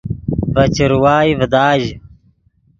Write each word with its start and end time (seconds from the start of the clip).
ڤے 0.53 0.65
چروائے 0.75 1.31
ڤداژ 1.39 1.81